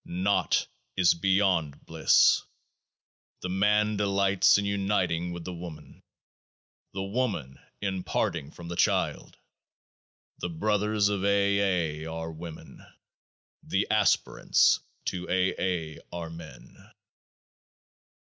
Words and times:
Naught 0.03 0.65
is 0.97 1.13
beyond 1.13 1.85
Bliss. 1.85 2.41
The 3.41 3.49
Man 3.49 3.97
delights 3.97 4.57
in 4.57 4.65
uniting 4.65 5.31
with 5.31 5.43
the 5.45 5.53
Woman; 5.53 6.01
the 6.91 7.03
Woman 7.03 7.59
in 7.81 8.01
parting 8.01 8.49
from 8.49 8.67
the 8.67 8.75
Child. 8.75 9.37
The 10.39 10.49
Brothers 10.49 11.09
of 11.09 11.23
A.. 11.23 11.27
A.', 12.03 12.11
are 12.11 12.31
Women: 12.31 12.83
the 13.61 13.85
Aspirants 13.91 14.79
to 15.05 15.29
A.'. 15.29 15.53
A.', 15.59 15.99
are 16.11 16.31
Men. 16.31 16.77